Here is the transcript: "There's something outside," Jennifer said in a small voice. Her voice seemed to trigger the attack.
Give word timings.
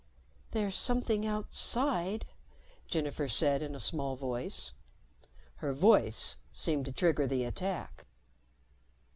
"There's 0.49 0.75
something 0.75 1.27
outside," 1.27 2.25
Jennifer 2.87 3.27
said 3.27 3.61
in 3.61 3.75
a 3.75 3.79
small 3.79 4.15
voice. 4.15 4.73
Her 5.57 5.73
voice 5.73 6.37
seemed 6.51 6.85
to 6.85 6.91
trigger 6.91 7.27
the 7.27 7.43
attack. 7.43 8.07